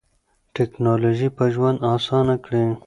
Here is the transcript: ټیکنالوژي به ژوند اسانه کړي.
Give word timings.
ټیکنالوژي 0.55 1.29
به 1.35 1.45
ژوند 1.53 1.77
اسانه 1.93 2.35
کړي. 2.45 2.63